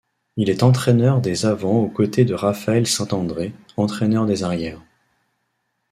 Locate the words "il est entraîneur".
0.35-1.21